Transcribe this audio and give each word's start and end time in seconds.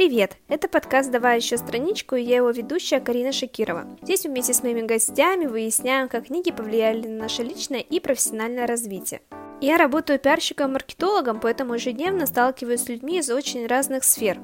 Привет! 0.00 0.38
Это 0.48 0.66
подкаст 0.66 1.10
«Давай 1.10 1.36
еще 1.36 1.58
страничку» 1.58 2.14
и 2.14 2.22
я 2.22 2.36
его 2.36 2.48
ведущая 2.48 3.00
Карина 3.00 3.32
Шакирова. 3.32 3.84
Здесь 4.00 4.24
вместе 4.24 4.54
с 4.54 4.62
моими 4.62 4.80
гостями 4.80 5.44
выясняем, 5.44 6.08
как 6.08 6.28
книги 6.28 6.50
повлияли 6.50 7.06
на 7.06 7.24
наше 7.24 7.42
личное 7.42 7.80
и 7.80 8.00
профессиональное 8.00 8.66
развитие. 8.66 9.20
Я 9.60 9.76
работаю 9.76 10.18
пиарщиком-маркетологом, 10.18 11.38
поэтому 11.38 11.74
ежедневно 11.74 12.24
сталкиваюсь 12.24 12.80
с 12.80 12.88
людьми 12.88 13.18
из 13.18 13.28
очень 13.28 13.66
разных 13.66 14.04
сфер. 14.04 14.40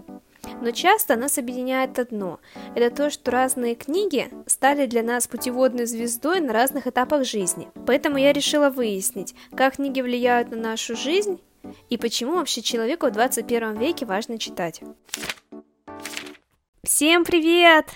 Но 0.60 0.72
часто 0.72 1.16
нас 1.16 1.38
объединяет 1.38 1.98
одно– 1.98 2.38
это 2.74 2.94
то, 2.94 3.08
что 3.08 3.30
разные 3.30 3.76
книги 3.76 4.28
стали 4.46 4.84
для 4.84 5.02
нас 5.02 5.26
путеводной 5.26 5.86
звездой 5.86 6.40
на 6.40 6.52
разных 6.52 6.86
этапах 6.86 7.24
жизни. 7.24 7.70
Поэтому 7.86 8.18
я 8.18 8.34
решила 8.34 8.68
выяснить, 8.68 9.34
как 9.56 9.76
книги 9.76 10.02
влияют 10.02 10.50
на 10.50 10.58
нашу 10.58 10.96
жизнь 10.96 11.40
и 11.88 11.96
почему 11.96 12.34
вообще 12.34 12.60
человеку 12.60 13.06
в 13.06 13.12
21 13.12 13.78
веке 13.78 14.04
важно 14.04 14.38
читать. 14.38 14.82
Всем 16.86 17.24
привет! 17.24 17.86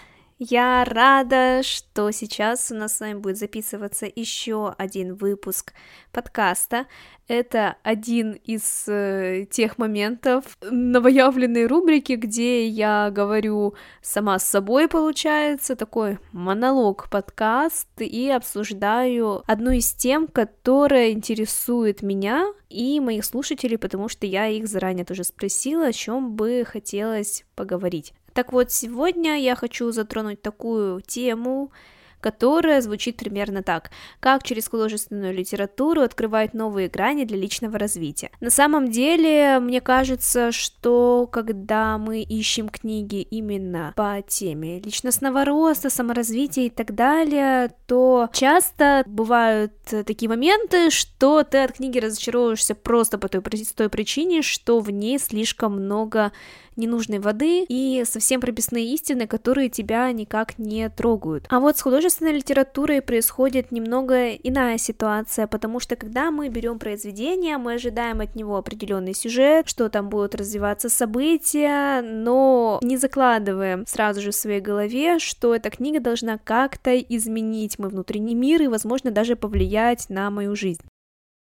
Я 0.41 0.85
рада, 0.85 1.63
что 1.63 2.11
сейчас 2.11 2.73
у 2.73 2.75
нас 2.75 2.97
с 2.97 3.01
вами 3.01 3.15
будет 3.15 3.39
записываться 3.39 4.11
еще 4.13 4.75
один 4.79 5.15
выпуск 5.15 5.75
подкаста. 6.11 6.87
Это 7.29 7.77
один 7.85 8.33
из 8.33 8.89
э, 8.89 9.47
тех 9.49 9.79
моментов 9.79 10.59
новоявленной 10.63 11.67
рубрики, 11.67 12.15
где 12.15 12.67
я 12.67 13.11
говорю 13.13 13.75
сама 14.03 14.41
с 14.41 14.45
собой, 14.49 14.89
получается, 14.89 15.77
такой 15.77 16.19
монолог-подкаст, 16.33 18.01
и 18.01 18.29
обсуждаю 18.29 19.45
одну 19.47 19.71
из 19.71 19.93
тем, 19.93 20.27
которая 20.27 21.13
интересует 21.13 22.03
меня 22.03 22.53
и 22.71 22.99
моих 22.99 23.25
слушателей, 23.25 23.79
потому 23.79 24.09
что 24.09 24.27
я 24.27 24.49
их 24.49 24.67
заранее 24.67 25.05
тоже 25.05 25.23
спросила, 25.23 25.87
о 25.87 25.93
чем 25.93 26.35
бы 26.35 26.65
хотелось 26.67 27.45
поговорить. 27.55 28.15
Так 28.33 28.53
вот, 28.53 28.71
сегодня 28.71 29.41
я 29.41 29.57
хочу 29.57 29.91
затронуть 29.93 30.43
такую 30.43 31.01
тему, 31.03 31.71
которая 32.21 32.81
звучит 32.81 33.17
примерно 33.17 33.63
так. 33.63 33.91
Как 34.21 34.43
через 34.43 34.69
художественную 34.69 35.35
литературу 35.35 36.03
открывать 36.03 36.55
новые 36.55 36.89
грани 36.89 37.25
для 37.25 37.39
личного 37.39 37.79
развития. 37.79 38.31
На 38.41 38.51
самом 38.51 38.91
деле, 38.91 39.59
мне 39.61 39.81
кажется, 39.81 40.53
что 40.53 41.29
когда 41.31 41.99
мы 41.99 42.23
ищем 42.23 42.69
книги 42.69 43.23
именно 43.23 43.93
по 43.97 44.23
теме 44.27 44.81
личностного 44.81 45.45
роста, 45.45 45.91
саморазвития 45.91 46.67
и 46.67 46.71
так 46.71 46.95
далее, 46.95 47.73
то 47.87 48.29
часто 48.33 49.03
бывают 49.07 49.73
такие 49.85 50.29
моменты, 50.29 50.91
что 50.91 51.43
ты 51.43 51.59
от 51.59 51.73
книги 51.73 51.99
разочаровываешься 51.99 52.75
просто 52.75 53.19
по 53.19 53.29
той 53.29 53.41
простой 53.41 53.89
причине, 53.89 54.43
что 54.43 54.81
в 54.81 54.91
ней 54.91 55.19
слишком 55.19 55.83
много 55.83 56.33
ненужной 56.81 57.19
воды 57.19 57.65
и 57.69 58.03
совсем 58.05 58.41
прописные 58.41 58.87
истины, 58.95 59.27
которые 59.27 59.69
тебя 59.69 60.11
никак 60.13 60.59
не 60.59 60.89
трогают. 60.89 61.47
А 61.49 61.61
вот 61.61 61.79
с 61.79 61.83
художественной 61.83 62.33
литературой 62.33 63.03
происходит 63.03 63.71
немного 63.71 64.33
иная 64.33 64.79
ситуация, 64.79 65.47
потому 65.47 65.79
что 65.81 65.97
когда 65.97 66.31
мы 66.31 66.49
берем 66.49 66.79
произведение, 66.79 67.59
мы 67.59 67.75
ожидаем 67.75 68.21
от 68.21 68.35
него 68.35 68.57
определенный 68.57 69.15
сюжет, 69.15 69.69
что 69.69 69.89
там 69.89 70.09
будут 70.09 70.35
развиваться 70.35 70.89
события, 70.89 72.03
но 72.03 72.81
не 72.83 72.97
закладываем 72.97 73.85
сразу 73.87 74.21
же 74.21 74.31
в 74.31 74.35
своей 74.35 74.61
голове, 74.61 75.19
что 75.19 75.55
эта 75.55 75.71
книга 75.71 76.01
должна 76.01 76.39
как-то 76.39 76.99
изменить 76.99 77.79
мой 77.79 77.91
внутренний 77.91 78.35
мир 78.35 78.63
и, 78.63 78.69
возможно, 78.69 79.11
даже 79.11 79.37
повлиять 79.37 80.09
на 80.09 80.31
мою 80.31 80.57
жизнь. 80.57 80.83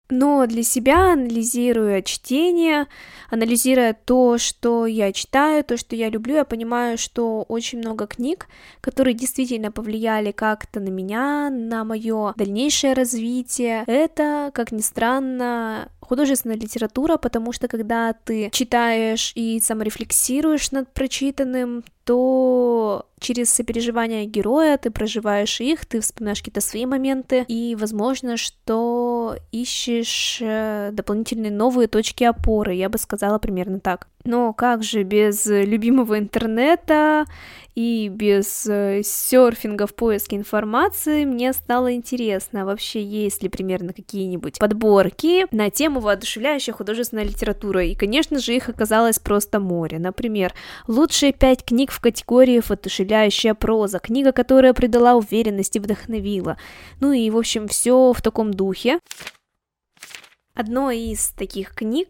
Но 0.08 0.46
для 0.46 0.62
себя, 0.62 1.12
анализируя 1.12 2.00
чтение, 2.02 2.86
анализируя 3.28 3.92
то, 3.92 4.38
что 4.38 4.86
я 4.86 5.12
читаю, 5.12 5.64
то, 5.64 5.76
что 5.76 5.96
я 5.96 6.08
люблю, 6.08 6.36
я 6.36 6.44
понимаю, 6.44 6.96
что 6.96 7.42
очень 7.48 7.78
много 7.78 8.06
книг, 8.06 8.46
которые 8.80 9.14
действительно 9.14 9.72
повлияли 9.72 10.30
как-то 10.30 10.78
на 10.78 10.90
меня, 10.90 11.50
на 11.50 11.82
мое 11.84 12.34
дальнейшее 12.36 12.92
развитие. 12.92 13.82
Это, 13.88 14.52
как 14.54 14.70
ни 14.70 14.80
странно, 14.80 15.88
художественная 16.06 16.56
литература, 16.56 17.16
потому 17.16 17.52
что 17.52 17.68
когда 17.68 18.12
ты 18.12 18.50
читаешь 18.50 19.32
и 19.34 19.60
саморефлексируешь 19.60 20.70
над 20.70 20.92
прочитанным, 20.92 21.84
то 22.04 23.06
через 23.18 23.52
сопереживание 23.52 24.26
героя 24.26 24.78
ты 24.78 24.90
проживаешь 24.90 25.60
их, 25.60 25.84
ты 25.86 26.00
вспоминаешь 26.00 26.38
какие-то 26.38 26.60
свои 26.60 26.86
моменты, 26.86 27.44
и 27.48 27.76
возможно, 27.76 28.36
что 28.36 29.36
ищешь 29.50 30.38
э, 30.40 30.90
дополнительные 30.92 31.50
новые 31.50 31.88
точки 31.88 32.22
опоры, 32.24 32.74
я 32.74 32.88
бы 32.88 32.98
сказала 32.98 33.38
примерно 33.38 33.80
так. 33.80 34.08
Но 34.26 34.52
как 34.52 34.82
же 34.82 35.04
без 35.04 35.46
любимого 35.46 36.18
интернета 36.18 37.26
и 37.76 38.08
без 38.08 38.66
э, 38.66 39.02
серфинга 39.04 39.86
в 39.86 39.94
поиске 39.94 40.36
информации 40.36 41.26
мне 41.26 41.52
стало 41.52 41.94
интересно, 41.94 42.64
вообще 42.64 43.02
есть 43.02 43.42
ли 43.42 43.50
примерно 43.50 43.92
какие-нибудь 43.92 44.58
подборки 44.58 45.46
на 45.54 45.70
тему 45.70 46.00
воодушевляющая 46.00 46.72
художественная 46.72 47.24
литература. 47.24 47.84
И, 47.84 47.94
конечно 47.94 48.38
же, 48.38 48.56
их 48.56 48.70
оказалось 48.70 49.18
просто 49.18 49.60
море. 49.60 49.98
Например, 49.98 50.54
лучшие 50.88 51.32
пять 51.32 51.64
книг 51.64 51.92
в 51.92 52.00
категории 52.00 52.62
воодушевляющая 52.66 53.54
проза, 53.54 53.98
книга, 53.98 54.32
которая 54.32 54.72
придала 54.72 55.14
уверенность 55.14 55.76
и 55.76 55.80
вдохновила. 55.80 56.56
Ну 57.00 57.12
и, 57.12 57.28
в 57.30 57.36
общем, 57.36 57.68
все 57.68 58.12
в 58.12 58.22
таком 58.22 58.54
духе. 58.54 58.98
Одной 60.54 60.98
из 60.98 61.28
таких 61.28 61.74
книг 61.74 62.08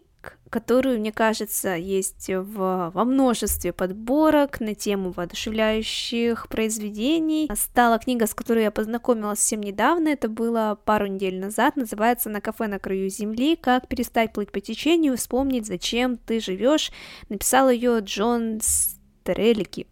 которую, 0.50 1.00
мне 1.00 1.12
кажется, 1.12 1.75
есть 1.75 2.28
в, 2.28 2.91
во 2.92 3.04
множестве 3.04 3.72
подборок 3.72 4.60
на 4.60 4.75
тему 4.75 5.12
воодушевляющих 5.12 6.48
произведений. 6.48 7.50
Стала 7.54 7.98
книга, 7.98 8.26
с 8.26 8.34
которой 8.34 8.64
я 8.64 8.70
познакомилась 8.70 9.41
совсем 9.41 9.60
недавно, 9.60 10.09
это 10.09 10.28
было 10.28 10.78
пару 10.84 11.06
недель 11.06 11.38
назад, 11.38 11.76
называется 11.76 12.31
«На 12.31 12.41
кафе 12.41 12.66
на 12.69 12.78
краю 12.78 13.10
земли. 13.10 13.56
Как 13.56 13.88
перестать 13.88 14.32
плыть 14.32 14.53
по 14.53 14.60
течению 14.60 15.14
и 15.14 15.16
вспомнить, 15.16 15.66
зачем 15.66 16.16
ты 16.16 16.41
живешь». 16.41 16.93
Написал 17.28 17.70
ее 17.70 17.98
Джон 18.00 18.60
Стрелики. 18.62 19.87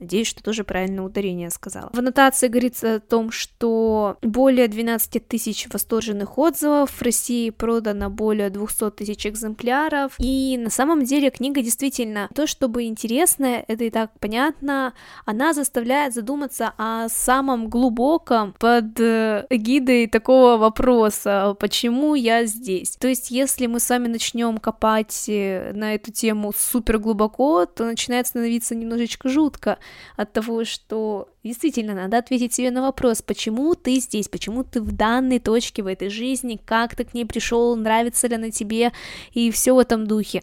Надеюсь, 0.00 0.28
что 0.28 0.42
тоже 0.42 0.64
правильное 0.64 1.04
ударение 1.04 1.50
сказала. 1.50 1.90
В 1.92 1.98
аннотации 1.98 2.48
говорится 2.48 2.96
о 2.96 3.00
том, 3.00 3.30
что 3.30 4.16
более 4.22 4.66
12 4.66 5.28
тысяч 5.28 5.68
восторженных 5.70 6.38
отзывов, 6.38 6.90
в 6.90 7.02
России 7.02 7.50
продано 7.50 8.08
более 8.08 8.48
200 8.50 8.90
тысяч 8.92 9.26
экземпляров, 9.26 10.14
и 10.18 10.56
на 10.58 10.70
самом 10.70 11.04
деле 11.04 11.30
книга 11.30 11.62
действительно 11.62 12.28
то, 12.34 12.46
чтобы 12.46 12.84
интересная, 12.84 13.64
это 13.68 13.84
и 13.84 13.90
так 13.90 14.10
понятно, 14.18 14.94
она 15.26 15.52
заставляет 15.52 16.14
задуматься 16.14 16.72
о 16.78 17.08
самом 17.08 17.68
глубоком 17.68 18.54
под 18.58 18.98
э, 18.98 19.46
эгидой 19.50 20.06
такого 20.06 20.56
вопроса, 20.56 21.54
почему 21.60 22.14
я 22.14 22.46
здесь. 22.46 22.96
То 22.96 23.08
есть, 23.08 23.30
если 23.30 23.66
мы 23.66 23.80
с 23.80 23.90
вами 23.90 24.08
начнем 24.08 24.58
копать 24.58 25.26
э, 25.28 25.72
на 25.74 25.94
эту 25.94 26.10
тему 26.10 26.52
супер 26.56 26.98
глубоко, 26.98 27.66
то 27.66 27.84
начинает 27.84 28.26
становиться 28.26 28.74
немножечко 28.74 29.28
жутко, 29.28 29.78
от 30.16 30.32
того, 30.32 30.64
что 30.64 31.28
действительно 31.42 31.94
надо 31.94 32.18
ответить 32.18 32.52
себе 32.52 32.70
на 32.70 32.82
вопрос, 32.82 33.22
почему 33.22 33.74
ты 33.74 33.96
здесь, 33.96 34.28
почему 34.28 34.64
ты 34.64 34.80
в 34.80 34.92
данной 34.92 35.38
точке 35.38 35.82
в 35.82 35.86
этой 35.86 36.10
жизни, 36.10 36.60
как 36.62 36.94
ты 36.94 37.04
к 37.04 37.14
ней 37.14 37.24
пришел, 37.24 37.76
нравится 37.76 38.26
ли 38.28 38.34
она 38.34 38.50
тебе, 38.50 38.92
и 39.32 39.50
все 39.50 39.74
в 39.74 39.78
этом 39.78 40.06
духе. 40.06 40.42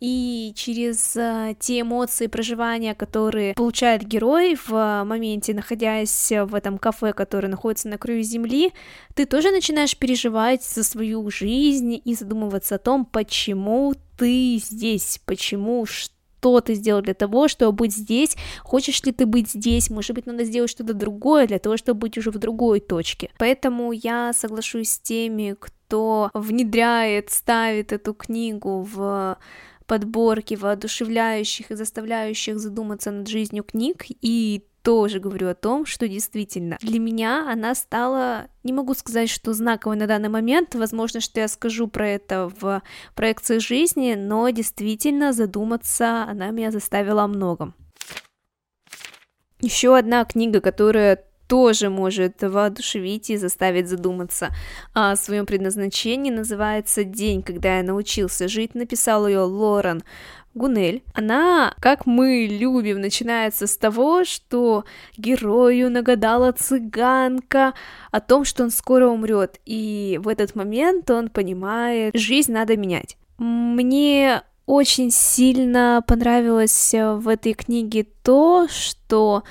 И 0.00 0.52
через 0.54 1.16
uh, 1.16 1.56
те 1.58 1.80
эмоции 1.80 2.26
проживания, 2.26 2.94
которые 2.94 3.54
получает 3.54 4.04
герой 4.04 4.56
в 4.66 5.04
моменте, 5.04 5.54
находясь 5.54 6.30
в 6.30 6.54
этом 6.54 6.78
кафе, 6.78 7.12
которое 7.12 7.48
находится 7.48 7.88
на 7.88 7.98
краю 7.98 8.22
земли, 8.22 8.72
ты 9.14 9.26
тоже 9.26 9.50
начинаешь 9.50 9.96
переживать 9.96 10.62
за 10.62 10.84
свою 10.84 11.28
жизнь 11.30 12.00
и 12.04 12.14
задумываться 12.14 12.76
о 12.76 12.78
том, 12.78 13.04
почему 13.04 13.94
ты 14.16 14.58
здесь, 14.62 15.20
почему, 15.24 15.86
что 15.86 16.15
что 16.46 16.60
ты 16.60 16.74
сделал 16.74 17.02
для 17.02 17.14
того, 17.14 17.48
чтобы 17.48 17.72
быть 17.72 17.94
здесь, 17.94 18.36
хочешь 18.62 19.02
ли 19.04 19.12
ты 19.12 19.26
быть 19.26 19.50
здесь, 19.50 19.90
может 19.90 20.14
быть, 20.14 20.26
надо 20.26 20.44
сделать 20.44 20.70
что-то 20.70 20.94
другое 20.94 21.46
для 21.46 21.58
того, 21.58 21.76
чтобы 21.76 22.00
быть 22.00 22.18
уже 22.18 22.30
в 22.30 22.38
другой 22.38 22.80
точке. 22.80 23.30
Поэтому 23.38 23.92
я 23.92 24.32
соглашусь 24.32 24.90
с 24.90 24.98
теми, 24.98 25.56
кто 25.58 26.30
внедряет, 26.34 27.30
ставит 27.30 27.92
эту 27.92 28.14
книгу 28.14 28.82
в 28.82 29.38
подборки 29.86 30.54
воодушевляющих 30.54 31.70
и 31.70 31.76
заставляющих 31.76 32.58
задуматься 32.58 33.10
над 33.10 33.28
жизнью 33.28 33.64
книг 33.64 34.04
и 34.08 34.64
тоже 34.86 35.18
говорю 35.18 35.48
о 35.48 35.54
том, 35.56 35.84
что 35.84 36.06
действительно 36.06 36.78
для 36.80 37.00
меня 37.00 37.50
она 37.50 37.74
стала, 37.74 38.46
не 38.62 38.72
могу 38.72 38.94
сказать, 38.94 39.28
что 39.28 39.52
знаковой 39.52 39.96
на 39.96 40.06
данный 40.06 40.28
момент, 40.28 40.76
возможно, 40.76 41.20
что 41.20 41.40
я 41.40 41.48
скажу 41.48 41.88
про 41.88 42.08
это 42.08 42.52
в 42.60 42.80
проекции 43.16 43.58
жизни, 43.58 44.14
но 44.14 44.48
действительно 44.50 45.32
задуматься 45.32 46.22
она 46.22 46.50
меня 46.50 46.70
заставила 46.70 47.24
о 47.24 47.26
многом. 47.26 47.74
Еще 49.60 49.96
одна 49.98 50.24
книга, 50.24 50.60
которая 50.60 51.24
тоже 51.48 51.90
может 51.90 52.42
воодушевить 52.42 53.30
и 53.30 53.36
заставить 53.36 53.88
задуматься 53.88 54.50
о 54.94 55.16
своем 55.16 55.46
предназначении, 55.46 56.30
называется 56.30 57.04
«День, 57.04 57.42
когда 57.42 57.78
я 57.78 57.82
научился 57.82 58.48
жить», 58.48 58.74
написал 58.74 59.26
ее 59.26 59.40
Лорен 59.40 60.02
Гунель. 60.54 61.02
Она, 61.12 61.74
как 61.80 62.06
мы 62.06 62.48
любим, 62.50 63.00
начинается 63.00 63.66
с 63.66 63.76
того, 63.76 64.24
что 64.24 64.84
герою 65.16 65.90
нагадала 65.90 66.52
цыганка 66.52 67.74
о 68.10 68.20
том, 68.20 68.44
что 68.44 68.64
он 68.64 68.70
скоро 68.70 69.06
умрет, 69.06 69.60
и 69.66 70.18
в 70.22 70.28
этот 70.28 70.54
момент 70.54 71.10
он 71.10 71.28
понимает, 71.28 72.14
жизнь 72.16 72.52
надо 72.52 72.76
менять. 72.76 73.16
Мне 73.38 74.42
очень 74.64 75.10
сильно 75.10 76.02
понравилось 76.06 76.92
в 76.92 77.28
этой 77.28 77.52
книге 77.52 78.06
то, 78.22 78.66
что 78.68 79.44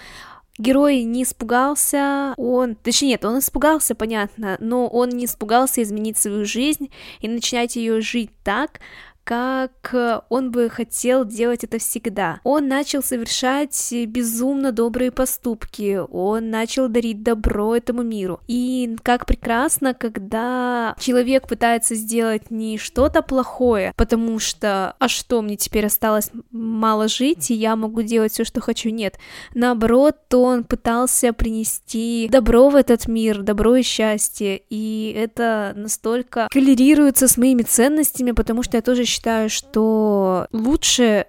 Герой 0.57 1.04
не 1.04 1.24
испугался, 1.24 2.34
он... 2.38 2.75
Точнее, 2.75 3.10
нет, 3.10 3.25
он 3.25 3.40
испугался, 3.40 3.94
понятно, 3.94 4.57
но 4.60 4.88
он 4.88 5.10
не 5.10 5.25
испугался 5.25 5.84
изменить 5.84 6.18
свою 6.18 6.46
жизнь 6.46 6.92
и 7.19 7.28
начинать 7.28 7.75
ее 7.75 8.00
жить 8.00 8.31
так, 8.44 8.80
как 9.25 9.89
э, 9.94 10.22
он 10.30 10.51
бы 10.51 10.69
хотел 10.69 11.25
делать 11.25 11.63
это 11.63 11.80
всегда. 11.80 12.39
Он 12.44 12.68
начал 12.68 13.01
совершать 13.01 13.94
безумно 14.07 14.72
добрые 14.72 15.12
поступки, 15.12 16.00
он 16.12 16.51
начал 16.51 16.88
дарить 16.88 17.24
добро 17.24 17.75
этому 17.75 18.04
миру. 18.04 18.39
И 18.48 18.95
как 19.01 19.25
прекрасно, 19.25 19.95
когда 19.95 20.95
человек 21.00 21.48
пытается 21.48 21.95
сделать 21.95 22.51
не 22.51 22.77
что-то 22.77 23.24
плохое, 23.24 23.94
потому 23.98 24.38
что, 24.38 24.95
а 25.00 25.07
что, 25.07 25.42
мне 25.42 25.57
теперь 25.57 25.88
осталось 25.88 26.30
мало 26.51 27.07
жить, 27.07 27.50
и 27.50 27.56
я 27.56 27.75
могу 27.75 28.04
делать 28.04 28.31
все, 28.31 28.44
что 28.44 28.62
хочу. 28.62 28.89
Нет, 28.89 29.18
наоборот, 29.56 30.18
он 30.33 30.63
пытался 30.63 31.33
принести 31.33 32.30
добро 32.31 32.69
в 32.69 32.75
этот 32.75 33.07
мир, 33.07 33.42
добро 33.42 33.78
и 33.78 33.81
счастье, 33.81 34.62
и 34.69 35.16
это 35.18 35.74
настолько 35.75 36.48
коллерируется 36.51 37.28
с 37.28 37.38
моими 37.38 37.63
ценностями, 37.63 38.31
потому 38.31 38.62
что 38.62 38.78
я 38.78 38.83
тоже 38.83 39.06
считаю, 39.16 39.50
что 39.50 40.48
лучше 40.52 41.28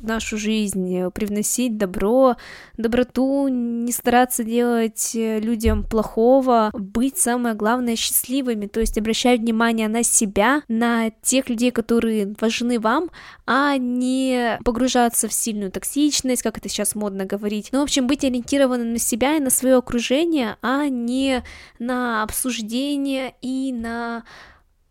нашу 0.00 0.38
жизнь 0.38 1.10
привносить 1.10 1.76
добро, 1.76 2.36
доброту, 2.76 3.48
не 3.48 3.90
стараться 3.90 4.44
делать 4.44 5.16
э, 5.16 5.40
людям 5.40 5.82
плохого, 5.82 6.70
быть 6.72 7.18
самое 7.18 7.56
главное 7.56 7.96
счастливыми, 7.96 8.66
то 8.66 8.78
есть 8.78 8.98
обращать 8.98 9.40
внимание 9.40 9.88
на 9.88 10.04
себя, 10.04 10.62
на 10.68 11.10
тех 11.22 11.48
людей, 11.48 11.72
которые 11.72 12.34
важны 12.40 12.78
вам, 12.78 13.10
а 13.46 13.76
не 13.78 14.58
погружаться 14.64 15.26
в 15.26 15.32
сильную 15.32 15.72
токсичность, 15.72 16.42
как 16.42 16.58
это 16.58 16.68
сейчас 16.68 16.94
модно 16.94 17.24
говорить. 17.24 17.70
Ну, 17.72 17.80
в 17.80 17.84
общем, 17.84 18.06
быть 18.06 18.22
ориентированным 18.22 18.92
на 18.92 18.98
себя 18.98 19.36
и 19.36 19.40
на 19.40 19.50
свое 19.50 19.76
окружение, 19.76 20.56
а 20.62 20.88
не 20.88 21.42
на 21.80 22.22
обсуждение 22.22 23.34
и 23.42 23.72
на 23.72 24.22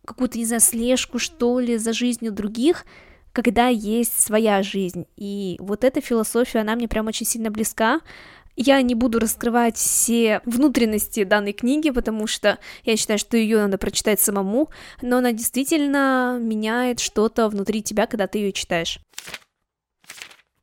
какую-то, 0.06 0.38
не 0.38 0.46
знаю, 0.46 0.60
слежку, 0.60 1.18
что 1.18 1.60
ли, 1.60 1.76
за 1.76 1.92
жизнью 1.92 2.32
других, 2.32 2.86
когда 3.32 3.68
есть 3.68 4.18
своя 4.18 4.62
жизнь. 4.62 5.06
И 5.16 5.56
вот 5.58 5.84
эта 5.84 6.00
философия, 6.00 6.60
она 6.60 6.74
мне 6.74 6.88
прям 6.88 7.06
очень 7.06 7.26
сильно 7.26 7.50
близка. 7.50 8.00
Я 8.58 8.80
не 8.80 8.94
буду 8.94 9.18
раскрывать 9.18 9.76
все 9.76 10.40
внутренности 10.46 11.24
данной 11.24 11.52
книги, 11.52 11.90
потому 11.90 12.26
что 12.26 12.58
я 12.84 12.96
считаю, 12.96 13.18
что 13.18 13.36
ее 13.36 13.58
надо 13.58 13.76
прочитать 13.76 14.18
самому, 14.18 14.70
но 15.02 15.18
она 15.18 15.32
действительно 15.32 16.38
меняет 16.40 17.00
что-то 17.00 17.50
внутри 17.50 17.82
тебя, 17.82 18.06
когда 18.06 18.26
ты 18.26 18.38
ее 18.38 18.52
читаешь. 18.52 18.98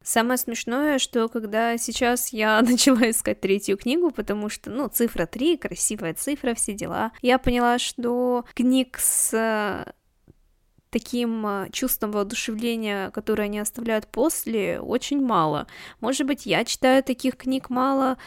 Самое 0.03 0.37
смешное, 0.37 0.99
что 0.99 1.29
когда 1.29 1.77
сейчас 1.77 2.33
я 2.33 2.61
начала 2.67 3.09
искать 3.09 3.39
третью 3.39 3.77
книгу, 3.77 4.11
потому 4.11 4.49
что, 4.49 4.69
ну, 4.69 4.89
цифра 4.89 5.25
3, 5.25 5.57
красивая 5.57 6.13
цифра, 6.13 6.53
все 6.53 6.73
дела, 6.73 7.11
я 7.21 7.37
поняла, 7.37 7.79
что 7.79 8.45
книг 8.53 8.97
с 8.99 9.33
э, 9.33 9.91
таким 10.89 11.45
э, 11.47 11.69
чувством 11.71 12.11
воодушевления, 12.11 13.11
которое 13.11 13.43
они 13.43 13.59
оставляют 13.59 14.07
после, 14.07 14.79
очень 14.79 15.25
мало. 15.25 15.67
Может 16.01 16.27
быть, 16.27 16.45
я 16.45 16.65
читаю 16.65 17.01
таких 17.01 17.37
книг 17.37 17.69
мало, 17.69 18.17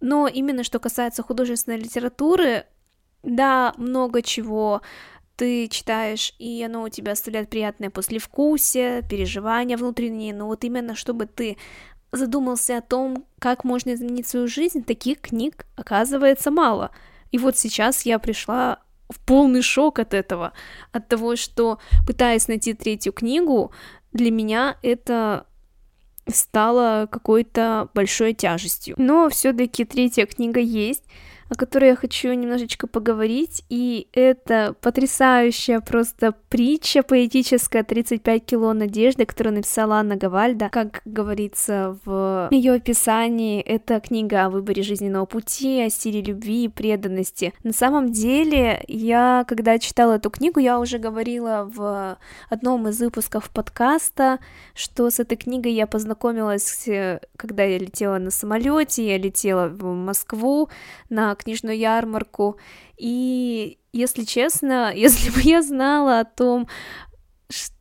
но 0.00 0.26
именно 0.26 0.64
что 0.64 0.78
касается 0.78 1.22
художественной 1.22 1.78
литературы, 1.78 2.66
да, 3.22 3.74
много 3.76 4.22
чего 4.22 4.82
ты 5.40 5.68
читаешь, 5.68 6.34
и 6.38 6.62
оно 6.62 6.82
у 6.82 6.90
тебя 6.90 7.12
оставляет 7.12 7.48
приятное 7.48 7.88
послевкусие, 7.88 9.00
переживания 9.08 9.78
внутренние, 9.78 10.34
но 10.34 10.46
вот 10.46 10.64
именно 10.64 10.94
чтобы 10.94 11.24
ты 11.24 11.56
задумался 12.12 12.76
о 12.76 12.82
том, 12.82 13.24
как 13.38 13.64
можно 13.64 13.94
изменить 13.94 14.28
свою 14.28 14.48
жизнь, 14.48 14.84
таких 14.84 15.22
книг 15.22 15.64
оказывается 15.76 16.50
мало. 16.50 16.90
И 17.32 17.38
вот 17.38 17.56
сейчас 17.56 18.02
я 18.02 18.18
пришла 18.18 18.80
в 19.08 19.18
полный 19.24 19.62
шок 19.62 19.98
от 19.98 20.12
этого, 20.12 20.52
от 20.92 21.08
того, 21.08 21.36
что 21.36 21.78
пытаясь 22.06 22.46
найти 22.46 22.74
третью 22.74 23.14
книгу, 23.14 23.72
для 24.12 24.30
меня 24.30 24.76
это 24.82 25.46
стало 26.28 27.08
какой-то 27.10 27.88
большой 27.94 28.34
тяжестью. 28.34 28.94
Но 28.98 29.30
все-таки 29.30 29.86
третья 29.86 30.26
книга 30.26 30.60
есть, 30.60 31.04
о 31.50 31.56
которой 31.56 31.90
я 31.90 31.96
хочу 31.96 32.32
немножечко 32.32 32.86
поговорить, 32.86 33.64
и 33.68 34.06
это 34.12 34.74
потрясающая 34.80 35.80
просто 35.80 36.32
притча 36.48 37.02
поэтическая 37.02 37.82
«35 37.82 38.38
кило 38.38 38.72
надежды», 38.72 39.26
которую 39.26 39.56
написала 39.56 39.96
Анна 39.96 40.16
Гавальда. 40.16 40.68
Как 40.70 41.02
говорится 41.04 41.98
в 42.04 42.48
ее 42.52 42.74
описании, 42.74 43.60
это 43.60 43.98
книга 43.98 44.44
о 44.44 44.50
выборе 44.50 44.84
жизненного 44.84 45.26
пути, 45.26 45.82
о 45.82 45.90
силе 45.90 46.22
любви 46.22 46.64
и 46.64 46.68
преданности. 46.68 47.52
На 47.64 47.72
самом 47.72 48.12
деле, 48.12 48.84
я, 48.86 49.44
когда 49.48 49.78
читала 49.80 50.14
эту 50.14 50.30
книгу, 50.30 50.60
я 50.60 50.78
уже 50.78 50.98
говорила 50.98 51.68
в 51.74 52.16
одном 52.48 52.86
из 52.86 53.00
выпусков 53.00 53.50
подкаста, 53.50 54.38
что 54.74 55.10
с 55.10 55.18
этой 55.18 55.36
книгой 55.36 55.72
я 55.72 55.88
познакомилась, 55.88 56.88
когда 57.36 57.64
я 57.64 57.78
летела 57.78 58.18
на 58.18 58.30
самолете, 58.30 59.04
я 59.04 59.18
летела 59.18 59.66
в 59.68 59.84
Москву 59.94 60.68
на 61.08 61.34
книжную 61.40 61.76
ярмарку. 61.76 62.58
И, 62.96 63.78
если 63.92 64.24
честно, 64.24 64.92
если 64.94 65.30
бы 65.30 65.40
я 65.42 65.62
знала 65.62 66.20
о 66.20 66.24
том, 66.24 66.68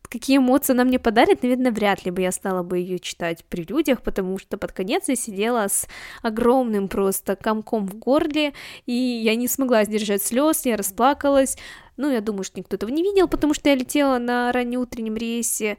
какие 0.09 0.37
эмоции 0.37 0.73
она 0.73 0.83
мне 0.83 0.99
подарит, 0.99 1.43
наверное, 1.43 1.71
вряд 1.71 2.03
ли 2.03 2.11
бы 2.11 2.21
я 2.21 2.31
стала 2.31 2.63
бы 2.63 2.79
ее 2.79 2.99
читать 2.99 3.45
при 3.45 3.63
людях, 3.63 4.01
потому 4.01 4.37
что 4.39 4.57
под 4.57 4.71
конец 4.71 5.07
я 5.07 5.15
сидела 5.15 5.67
с 5.67 5.87
огромным 6.21 6.87
просто 6.87 7.35
комком 7.35 7.87
в 7.87 7.95
горле, 7.95 8.53
и 8.85 8.93
я 8.93 9.35
не 9.35 9.47
смогла 9.47 9.85
сдержать 9.85 10.23
слез, 10.23 10.65
я 10.65 10.77
расплакалась. 10.77 11.57
Ну, 11.97 12.11
я 12.11 12.21
думаю, 12.21 12.43
что 12.43 12.59
никто 12.59 12.75
этого 12.75 12.89
не 12.89 13.03
видел, 13.03 13.27
потому 13.27 13.53
что 13.53 13.69
я 13.69 13.75
летела 13.75 14.17
на 14.17 14.51
раннеутреннем 14.51 15.15
рейсе. 15.15 15.77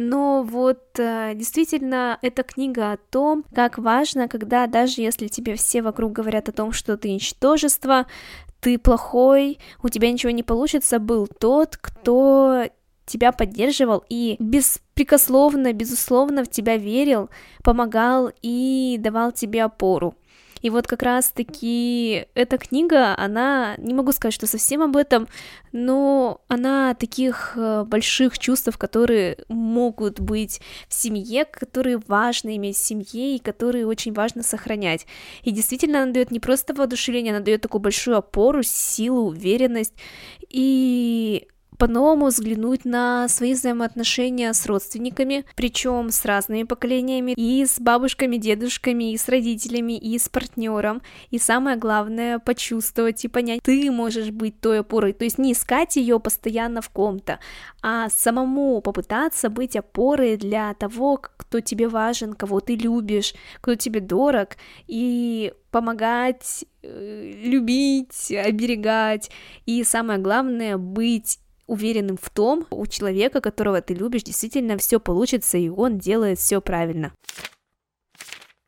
Но 0.00 0.44
вот 0.44 0.96
э, 1.00 1.32
действительно 1.34 2.20
эта 2.22 2.44
книга 2.44 2.92
о 2.92 2.98
том, 2.98 3.44
как 3.52 3.78
важно, 3.78 4.28
когда 4.28 4.68
даже 4.68 5.00
если 5.02 5.26
тебе 5.26 5.56
все 5.56 5.82
вокруг 5.82 6.12
говорят 6.12 6.48
о 6.48 6.52
том, 6.52 6.70
что 6.70 6.96
ты 6.96 7.10
ничтожество, 7.10 8.06
ты 8.60 8.78
плохой, 8.78 9.58
у 9.82 9.88
тебя 9.88 10.12
ничего 10.12 10.30
не 10.30 10.44
получится, 10.44 11.00
был 11.00 11.26
тот, 11.26 11.76
кто 11.76 12.66
тебя 13.06 13.32
поддерживал 13.32 14.04
и 14.08 14.36
беспрекословно, 14.38 15.72
безусловно 15.72 16.44
в 16.44 16.48
тебя 16.48 16.76
верил, 16.76 17.28
помогал 17.64 18.30
и 18.40 18.98
давал 19.00 19.32
тебе 19.32 19.64
опору. 19.64 20.14
И 20.62 20.70
вот 20.70 20.86
как 20.86 21.02
раз-таки 21.02 22.26
эта 22.34 22.58
книга, 22.58 23.14
она, 23.16 23.74
не 23.78 23.94
могу 23.94 24.12
сказать, 24.12 24.34
что 24.34 24.46
совсем 24.46 24.82
об 24.82 24.96
этом, 24.96 25.28
но 25.72 26.40
она 26.48 26.94
таких 26.94 27.52
э, 27.56 27.84
больших 27.84 28.38
чувств, 28.38 28.76
которые 28.76 29.38
могут 29.48 30.20
быть 30.20 30.60
в 30.88 30.94
семье, 30.94 31.44
которые 31.44 32.00
важно 32.06 32.56
иметь 32.56 32.76
в 32.76 32.84
семье 32.84 33.36
и 33.36 33.38
которые 33.38 33.86
очень 33.86 34.12
важно 34.12 34.42
сохранять. 34.42 35.06
И 35.42 35.50
действительно, 35.50 36.02
она 36.02 36.12
дает 36.12 36.30
не 36.30 36.40
просто 36.40 36.74
воодушевление, 36.74 37.34
она 37.34 37.44
дает 37.44 37.60
такую 37.60 37.82
большую 37.82 38.16
опору, 38.16 38.62
силу, 38.62 39.28
уверенность. 39.28 39.94
И 40.48 41.48
по-новому 41.78 42.26
взглянуть 42.26 42.84
на 42.84 43.28
свои 43.28 43.54
взаимоотношения 43.54 44.52
с 44.52 44.66
родственниками, 44.66 45.44
причем 45.54 46.10
с 46.10 46.24
разными 46.24 46.64
поколениями, 46.64 47.32
и 47.36 47.64
с 47.64 47.80
бабушками, 47.80 48.36
дедушками, 48.36 49.12
и 49.12 49.16
с 49.16 49.28
родителями, 49.28 49.96
и 49.96 50.18
с 50.18 50.28
партнером. 50.28 51.02
И 51.30 51.38
самое 51.38 51.76
главное, 51.76 52.40
почувствовать 52.40 53.24
и 53.24 53.28
понять, 53.28 53.60
ты 53.62 53.90
можешь 53.90 54.30
быть 54.30 54.60
той 54.60 54.80
опорой, 54.80 55.12
то 55.12 55.24
есть 55.24 55.38
не 55.38 55.52
искать 55.52 55.96
ее 55.96 56.18
постоянно 56.18 56.82
в 56.82 56.90
ком-то, 56.90 57.38
а 57.82 58.08
самому 58.08 58.80
попытаться 58.80 59.48
быть 59.48 59.76
опорой 59.76 60.36
для 60.36 60.74
того, 60.74 61.16
кто 61.16 61.60
тебе 61.60 61.88
важен, 61.88 62.34
кого 62.34 62.60
ты 62.60 62.74
любишь, 62.74 63.34
кто 63.60 63.76
тебе 63.76 64.00
дорог, 64.00 64.56
и 64.88 65.52
помогать, 65.70 66.64
э, 66.82 67.32
любить, 67.44 68.32
оберегать, 68.32 69.30
и 69.66 69.84
самое 69.84 70.18
главное, 70.18 70.76
быть 70.76 71.38
уверенным 71.68 72.16
в 72.20 72.28
том, 72.30 72.66
у 72.70 72.86
человека, 72.86 73.40
которого 73.40 73.80
ты 73.80 73.94
любишь, 73.94 74.24
действительно 74.24 74.76
все 74.76 74.98
получится, 74.98 75.58
и 75.58 75.68
он 75.68 75.98
делает 75.98 76.40
все 76.40 76.60
правильно. 76.60 77.12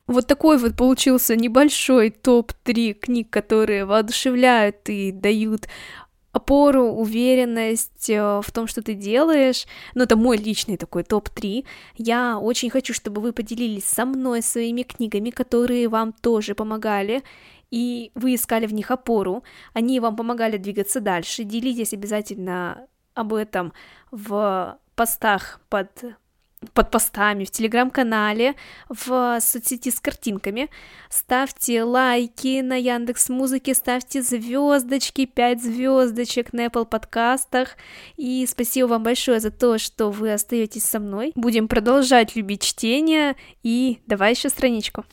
Вот 0.06 0.26
такой 0.26 0.58
вот 0.58 0.76
получился 0.76 1.36
небольшой 1.36 2.10
топ-3 2.10 2.94
книг, 2.94 3.30
которые 3.30 3.84
воодушевляют 3.84 4.88
и 4.88 5.12
дают 5.12 5.68
опору, 6.32 6.92
уверенность 6.92 8.10
э, 8.10 8.40
в 8.40 8.50
том, 8.52 8.66
что 8.66 8.82
ты 8.82 8.94
делаешь. 8.94 9.66
Ну, 9.94 10.04
это 10.04 10.16
мой 10.16 10.36
личный 10.36 10.76
такой 10.76 11.02
топ-3. 11.04 11.64
Я 11.96 12.38
очень 12.38 12.70
хочу, 12.70 12.94
чтобы 12.94 13.20
вы 13.20 13.32
поделились 13.32 13.84
со 13.84 14.04
мной 14.04 14.42
своими 14.42 14.82
книгами, 14.82 15.30
которые 15.30 15.88
вам 15.88 16.12
тоже 16.12 16.54
помогали, 16.54 17.22
и 17.70 18.12
вы 18.14 18.34
искали 18.34 18.66
в 18.66 18.74
них 18.74 18.90
опору, 18.90 19.42
они 19.72 20.00
вам 20.00 20.16
помогали 20.16 20.56
двигаться 20.56 21.00
дальше. 21.00 21.44
Делитесь 21.44 21.92
обязательно 21.92 22.86
об 23.14 23.34
этом 23.34 23.72
в 24.10 24.78
постах 24.94 25.60
под 25.68 25.90
под 26.74 26.90
постами, 26.90 27.44
в 27.44 27.50
телеграм-канале, 27.50 28.54
в 28.90 29.38
соцсети 29.40 29.90
с 29.90 29.98
картинками. 29.98 30.68
Ставьте 31.08 31.82
лайки 31.82 32.60
на 32.60 32.76
Яндекс 32.76 33.30
Музыке, 33.30 33.74
ставьте 33.74 34.22
звездочки, 34.22 35.24
5 35.24 35.62
звездочек 35.62 36.52
на 36.52 36.66
Apple 36.66 36.84
подкастах. 36.84 37.76
И 38.16 38.46
спасибо 38.46 38.88
вам 38.88 39.02
большое 39.02 39.40
за 39.40 39.50
то, 39.50 39.78
что 39.78 40.10
вы 40.10 40.32
остаетесь 40.32 40.84
со 40.84 41.00
мной. 41.00 41.32
Будем 41.34 41.66
продолжать 41.66 42.36
любить 42.36 42.62
чтение. 42.62 43.36
И 43.62 44.00
давай 44.06 44.32
еще 44.32 44.50
страничку. 44.50 45.04